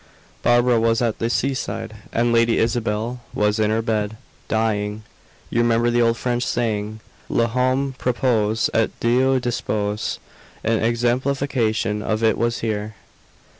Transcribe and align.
Barbara 0.41 0.79
was 0.79 0.99
at 1.03 1.19
the 1.19 1.29
seaside, 1.29 1.93
and 2.11 2.33
Lady 2.33 2.57
Isabel 2.57 3.21
was 3.35 3.59
in 3.59 3.69
her 3.69 3.83
bed, 3.83 4.17
dying. 4.47 5.03
You 5.51 5.59
remember 5.59 5.91
the 5.91 6.01
old 6.01 6.17
French 6.17 6.41
saying, 6.43 7.01
L'homme 7.29 7.93
propose, 7.99 8.67
et 8.73 8.89
Dieu 8.99 9.39
dispose. 9.39 10.17
An 10.63 10.83
exemplification 10.83 12.01
of 12.01 12.23
it 12.23 12.35
was 12.35 12.61
here. 12.61 12.95